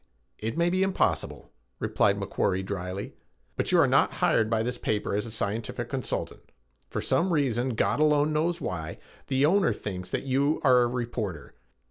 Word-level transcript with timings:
"It 0.39 0.57
may 0.57 0.71
be 0.71 0.81
impossible," 0.81 1.51
replied 1.77 2.15
McQuarrie 2.19 2.65
dryly, 2.65 3.13
"but 3.55 3.71
you 3.71 3.79
are 3.79 3.85
not 3.87 4.13
hired 4.13 4.49
by 4.49 4.63
this 4.63 4.79
paper 4.79 5.13
as 5.13 5.27
a 5.27 5.29
scientific 5.31 5.89
consultant. 5.89 6.51
For 6.89 7.01
some 7.01 7.31
reason, 7.31 7.75
God 7.75 7.99
alone 7.99 8.33
knows 8.33 8.59
why, 8.59 8.97
the 9.27 9.45
owner 9.45 9.71
thinks 9.73 10.09
that 10.09 10.23
you 10.23 10.59
are 10.63 10.81
a 10.81 10.87
reporter. 10.87 11.53